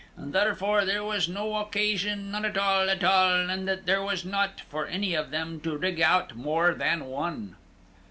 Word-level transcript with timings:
And 0.17 0.33
therefore 0.33 0.83
there 0.83 1.03
was 1.03 1.29
no 1.29 1.57
occasion, 1.57 2.31
none 2.31 2.43
at 2.43 2.57
all, 2.57 2.89
at 2.89 3.03
all, 3.03 3.51
and 3.51 3.67
that 3.67 3.85
there 3.85 4.01
was 4.01 4.25
not, 4.25 4.59
for 4.61 4.87
any 4.87 5.13
of 5.13 5.29
them 5.29 5.59
to 5.61 5.77
rig 5.77 6.01
out 6.01 6.35
more 6.35 6.73
than 6.73 7.05
one." 7.05 7.55